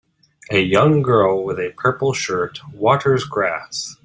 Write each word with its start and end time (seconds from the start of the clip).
A 0.49 0.57
young 0.59 1.03
girl 1.03 1.43
with 1.43 1.59
a 1.59 1.75
purple 1.77 2.11
shirt, 2.13 2.59
waters 2.73 3.23
grass. 3.23 3.97